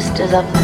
sisters 0.00 0.34
of 0.34 0.55